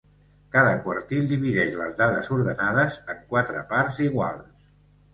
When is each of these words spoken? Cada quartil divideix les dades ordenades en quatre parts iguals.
Cada 0.53 0.71
quartil 0.85 1.27
divideix 1.33 1.77
les 1.83 1.95
dades 2.01 2.33
ordenades 2.39 2.99
en 3.15 3.23
quatre 3.37 3.67
parts 3.73 4.05
iguals. 4.11 4.71